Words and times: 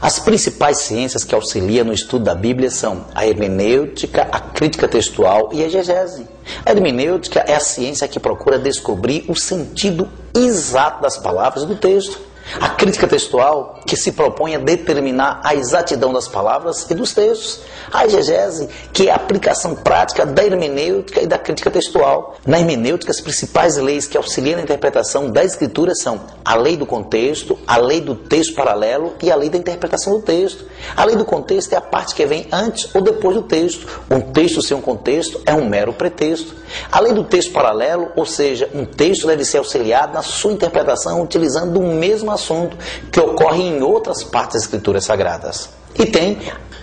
as 0.00 0.18
principais 0.18 0.78
ciências 0.78 1.24
que 1.24 1.34
auxiliam 1.34 1.84
no 1.84 1.92
estudo 1.92 2.24
da 2.24 2.34
Bíblia 2.34 2.70
são 2.70 3.06
a 3.14 3.26
hermenêutica, 3.26 4.28
a 4.30 4.38
crítica 4.38 4.86
textual 4.86 5.50
e 5.52 5.62
a 5.62 5.66
exegese. 5.66 6.26
A 6.64 6.70
hermenêutica 6.70 7.40
é 7.40 7.54
a 7.54 7.60
ciência 7.60 8.06
que 8.06 8.20
procura 8.20 8.58
descobrir 8.58 9.24
o 9.28 9.34
sentido 9.34 10.08
exato 10.34 11.02
das 11.02 11.18
palavras 11.18 11.64
do 11.64 11.74
texto. 11.74 12.27
A 12.60 12.70
crítica 12.70 13.06
textual, 13.06 13.80
que 13.86 13.96
se 13.96 14.12
propõe 14.12 14.54
a 14.54 14.58
determinar 14.58 15.40
a 15.44 15.54
exatidão 15.54 16.12
das 16.12 16.26
palavras 16.26 16.88
e 16.90 16.94
dos 16.94 17.12
textos. 17.12 17.60
A 17.92 18.06
exegese, 18.06 18.68
que 18.92 19.08
é 19.08 19.12
a 19.12 19.16
aplicação 19.16 19.74
prática 19.74 20.24
da 20.24 20.44
hermenêutica 20.44 21.20
e 21.20 21.26
da 21.26 21.38
crítica 21.38 21.70
textual. 21.70 22.36
Na 22.46 22.58
hermenêutica, 22.58 23.10
as 23.10 23.20
principais 23.20 23.76
leis 23.76 24.06
que 24.06 24.16
auxiliam 24.16 24.56
na 24.56 24.62
interpretação 24.62 25.30
da 25.30 25.44
escritura 25.44 25.94
são 25.94 26.20
a 26.44 26.54
lei 26.54 26.76
do 26.76 26.86
contexto, 26.86 27.58
a 27.66 27.76
lei 27.76 28.00
do 28.00 28.14
texto 28.14 28.54
paralelo 28.54 29.14
e 29.22 29.30
a 29.30 29.36
lei 29.36 29.50
da 29.50 29.58
interpretação 29.58 30.14
do 30.14 30.22
texto. 30.22 30.64
A 30.96 31.04
lei 31.04 31.16
do 31.16 31.24
contexto 31.24 31.72
é 31.72 31.76
a 31.76 31.80
parte 31.80 32.14
que 32.14 32.24
vem 32.24 32.48
antes 32.50 32.94
ou 32.94 33.02
depois 33.02 33.36
do 33.36 33.42
texto. 33.42 33.86
Um 34.10 34.20
texto 34.20 34.62
sem 34.62 34.76
um 34.76 34.80
contexto 34.80 35.40
é 35.44 35.54
um 35.54 35.68
mero 35.68 35.92
pretexto. 35.92 36.54
A 36.90 37.00
lei 37.00 37.12
do 37.12 37.24
texto 37.24 37.52
paralelo, 37.52 38.10
ou 38.16 38.26
seja, 38.26 38.68
um 38.74 38.84
texto 38.84 39.26
deve 39.26 39.44
ser 39.44 39.58
auxiliado 39.58 40.12
na 40.12 40.22
sua 40.22 40.52
interpretação 40.52 41.22
utilizando 41.22 41.80
o 41.80 41.94
mesmo 41.94 42.30
assunto 42.38 42.76
que 43.10 43.20
ocorre 43.20 43.62
em 43.62 43.82
outras 43.82 44.24
partes 44.24 44.54
das 44.54 44.62
Escrituras 44.64 45.04
Sagradas. 45.04 45.70
E 45.98 46.06
tem 46.06 46.38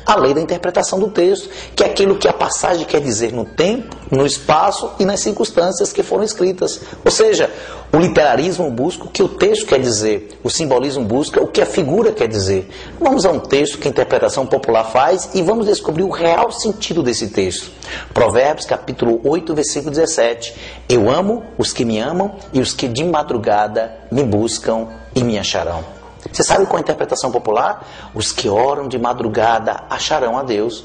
a 0.05 0.15
lei 0.15 0.33
da 0.33 0.41
interpretação 0.41 0.99
do 0.99 1.09
texto, 1.09 1.49
que 1.75 1.83
é 1.83 1.87
aquilo 1.87 2.17
que 2.17 2.27
a 2.27 2.33
passagem 2.33 2.85
quer 2.85 3.01
dizer 3.01 3.33
no 3.33 3.43
tempo, 3.43 3.95
no 4.11 4.25
espaço 4.25 4.91
e 4.99 5.05
nas 5.05 5.21
circunstâncias 5.21 5.91
que 5.91 6.03
foram 6.03 6.23
escritas. 6.23 6.79
Ou 7.03 7.09
seja, 7.09 7.49
o 7.91 7.97
literarismo 7.97 8.69
busca 8.69 9.05
o 9.05 9.09
que 9.09 9.23
o 9.23 9.29
texto 9.29 9.65
quer 9.65 9.79
dizer, 9.79 10.37
o 10.43 10.49
simbolismo 10.49 11.03
busca 11.03 11.41
o 11.41 11.47
que 11.47 11.61
a 11.61 11.65
figura 11.65 12.11
quer 12.11 12.27
dizer. 12.27 12.69
Vamos 12.99 13.25
a 13.25 13.31
um 13.31 13.39
texto 13.39 13.79
que 13.79 13.87
a 13.87 13.91
interpretação 13.91 14.45
popular 14.45 14.83
faz 14.83 15.29
e 15.33 15.41
vamos 15.41 15.65
descobrir 15.65 16.03
o 16.03 16.09
real 16.09 16.51
sentido 16.51 17.01
desse 17.01 17.29
texto. 17.29 17.71
Provérbios 18.13 18.67
capítulo 18.67 19.19
8, 19.23 19.55
versículo 19.55 19.91
17. 19.91 20.53
Eu 20.87 21.09
amo 21.09 21.43
os 21.57 21.73
que 21.73 21.83
me 21.83 21.99
amam 21.99 22.35
e 22.53 22.59
os 22.59 22.73
que 22.73 22.87
de 22.87 23.03
madrugada 23.03 23.95
me 24.11 24.23
buscam 24.23 24.87
e 25.15 25.23
me 25.23 25.39
acharão. 25.39 25.83
Você 26.31 26.43
sabe 26.43 26.65
qual 26.65 26.77
é 26.77 26.79
a 26.79 26.81
interpretação 26.81 27.31
popular? 27.31 27.87
Os 28.13 28.31
que 28.31 28.49
oram 28.49 28.87
de 28.87 28.97
madrugada 28.97 29.83
acharão 29.89 30.37
a 30.37 30.43
Deus. 30.43 30.83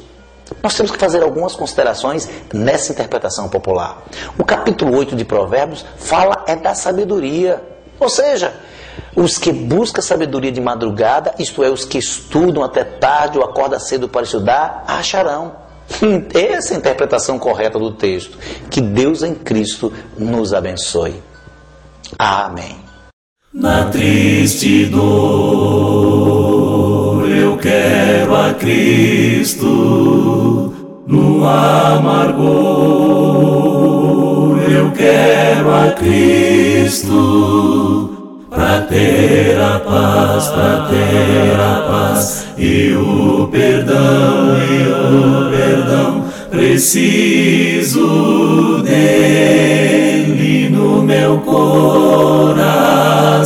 Nós 0.63 0.75
temos 0.75 0.91
que 0.91 0.99
fazer 0.99 1.23
algumas 1.23 1.55
considerações 1.55 2.29
nessa 2.53 2.93
interpretação 2.93 3.49
popular. 3.49 4.03
O 4.39 4.45
capítulo 4.45 4.97
8 4.97 5.17
de 5.17 5.25
Provérbios 5.25 5.85
fala 5.97 6.45
é 6.47 6.57
da 6.57 6.75
sabedoria. 6.75 7.63
Ou 7.99 8.09
seja, 8.09 8.55
os 9.15 9.39
que 9.39 9.53
buscam 9.53 10.03
sabedoria 10.03 10.53
de 10.53 10.61
madrugada, 10.61 11.35
isto 11.39 11.63
é, 11.63 11.71
os 11.71 11.85
que 11.85 11.99
estudam 11.99 12.63
até 12.63 12.85
tarde 12.85 13.39
ou 13.39 13.45
acordam 13.45 13.79
cedo 13.79 14.09
para 14.09 14.23
estudar, 14.23 14.85
acharão. 14.87 15.57
Essa 16.35 16.75
é 16.75 16.77
a 16.77 16.79
interpretação 16.79 17.39
correta 17.39 17.79
do 17.79 17.93
texto. 17.93 18.39
Que 18.69 18.81
Deus 18.81 19.23
em 19.23 19.35
Cristo 19.35 19.93
nos 20.17 20.53
abençoe. 20.53 21.23
Amém. 22.19 22.90
Na 23.53 23.87
triste 23.87 24.87
dor 24.87 25.01
eu 27.29 27.57
quero 27.57 28.33
a 28.33 28.55
Cristo, 28.55 29.67
no 31.05 31.45
amargor 31.45 32.47
eu 34.71 34.93
quero 34.93 35.75
a 35.75 35.91
Cristo, 35.91 37.27
para 38.49 38.83
ter 38.83 39.61
a 39.61 39.81
paz, 39.81 40.47
para 40.47 40.87
ter 40.89 41.61
a 41.61 41.81
paz 41.89 42.47
e 42.57 42.93
o 42.93 43.49
perdão, 43.49 44.59
e 44.63 44.87
o 44.87 45.51
perdão 45.51 46.25
preciso 46.53 48.01
dele 48.85 50.69
no 50.71 51.03
meu 51.03 51.39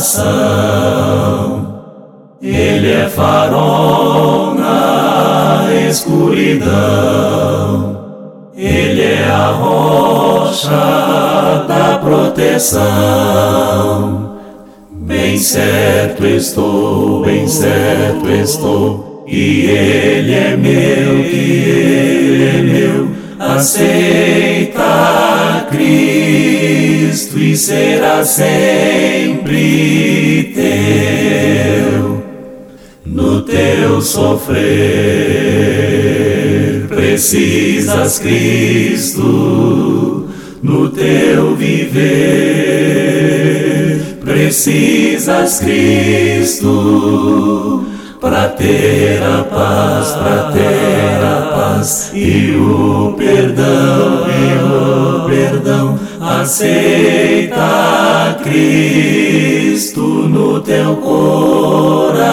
coração. 0.05 1.81
Ele 2.41 2.91
é 2.91 3.09
farol 3.09 4.53
na 4.53 5.67
escuridão. 5.89 6.75
Ele 8.55 9.01
é 9.01 9.25
a 9.25 9.47
rocha 9.47 10.69
da 11.67 11.97
proteção. 12.03 12.83
Bem 14.91 15.37
certo 15.37 16.25
estou, 16.25 17.25
bem 17.25 17.47
certo 17.47 18.29
estou 18.29 19.25
e 19.27 19.65
Ele 19.65 20.33
é 20.33 20.55
meu, 20.55 21.23
que 21.23 21.63
Ele 21.67 22.43
é 22.43 22.61
meu. 22.61 23.07
Aceita 23.39 24.83
Cristo 25.69 26.04
e 27.15 27.55
será 27.55 28.25
sempre 28.25 30.51
teu. 30.53 32.21
No 33.05 33.41
teu 33.41 34.01
sofrer 34.01 34.65
precisas 36.89 38.19
Cristo, 38.19 40.27
no 40.61 40.89
teu 40.89 41.55
viver 41.55 41.95
precisas 44.25 45.59
Cristo 45.59 47.85
para 48.19 48.49
ter 48.49 49.23
a 49.23 49.41
paz, 49.43 50.11
para 50.11 50.51
ter 50.51 51.23
a 51.23 51.53
paz 51.55 52.11
e 52.13 52.57
o 52.57 53.15
perdão, 53.17 54.27
e 54.27 54.57
o. 54.81 54.84
Aceita 56.27 57.65
Cristo 58.43 60.01
no 60.01 60.59
teu 60.59 60.95
coração. 60.97 62.25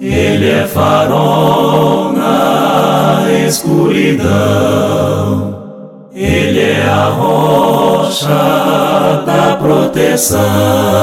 Ele 0.00 0.50
é 0.50 0.66
farol 0.66 2.12
na 2.12 3.24
escuridão. 3.46 4.30
Ele 6.14 6.60
é 6.60 6.86
a 6.86 7.06
rocha 7.06 8.28
da 9.26 9.56
proteção 9.60 11.02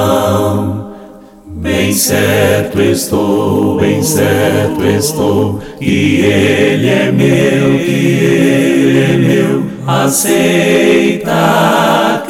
Bem 1.62 1.92
certo 1.92 2.82
estou, 2.82 3.78
bem 3.82 4.02
certo 4.02 4.82
estou, 4.86 5.60
que 5.78 6.22
Ele 6.22 6.88
é 6.88 7.12
meu, 7.12 7.78
que 7.80 8.24
Ele 8.24 9.00
é 9.00 9.18
meu. 9.18 9.66
Aceita 9.86 11.36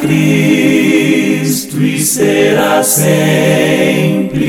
Cristo 0.00 1.80
e 1.80 2.00
será 2.00 2.82
sempre 2.82 4.40